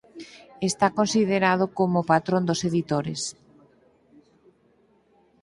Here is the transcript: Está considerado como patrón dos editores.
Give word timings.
Está 0.69 0.87
considerado 0.99 1.65
como 1.77 2.07
patrón 2.11 2.43
dos 2.49 2.59
editores. 2.69 3.21